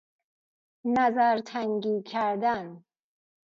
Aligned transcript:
نظرتنگی 0.85 2.01
کردن 2.01 2.83